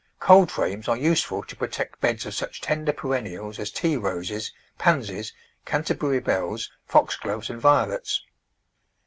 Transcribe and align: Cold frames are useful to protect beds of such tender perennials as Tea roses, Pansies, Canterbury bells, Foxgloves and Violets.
Cold 0.19 0.49
frames 0.49 0.87
are 0.87 0.97
useful 0.97 1.43
to 1.43 1.55
protect 1.55 2.01
beds 2.01 2.25
of 2.25 2.33
such 2.33 2.59
tender 2.59 2.91
perennials 2.91 3.59
as 3.59 3.69
Tea 3.69 3.97
roses, 3.97 4.51
Pansies, 4.79 5.31
Canterbury 5.63 6.19
bells, 6.19 6.71
Foxgloves 6.87 7.51
and 7.51 7.61
Violets. 7.61 8.23